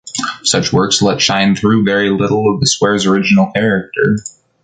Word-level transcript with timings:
Such 0.43 0.73
works 0.73 1.03
let 1.03 1.21
shine 1.21 1.55
through 1.55 1.85
very 1.85 2.09
little 2.09 2.51
of 2.51 2.59
the 2.59 2.65
square’s 2.65 3.05
original 3.05 3.51
character. 3.51 4.17